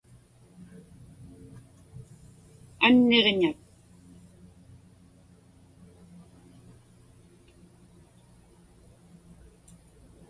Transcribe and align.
Anniġnak. 2.85 3.59